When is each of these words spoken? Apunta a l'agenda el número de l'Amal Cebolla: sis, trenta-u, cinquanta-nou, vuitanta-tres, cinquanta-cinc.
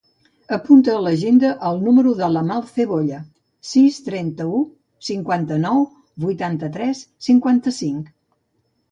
Apunta 0.55 0.93
a 0.93 1.01
l'agenda 1.07 1.49
el 1.71 1.75
número 1.87 2.13
de 2.21 2.29
l'Amal 2.35 2.63
Cebolla: 2.69 3.19
sis, 3.71 3.99
trenta-u, 4.07 4.61
cinquanta-nou, 5.09 5.83
vuitanta-tres, 6.25 7.03
cinquanta-cinc. 7.27 8.09